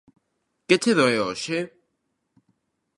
Que 0.67 0.75
che 0.81 0.91
doe 0.97 1.15
hoxe? 1.25 1.59